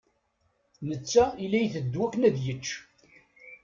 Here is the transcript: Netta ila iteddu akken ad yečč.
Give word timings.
Netta 0.87 1.25
ila 1.45 1.57
iteddu 1.61 1.99
akken 2.05 2.21
ad 2.27 2.37
yečč. 2.45 2.67